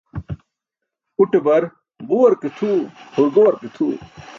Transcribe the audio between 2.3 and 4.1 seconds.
ke tʰuw, hurgowar ke tʰuw".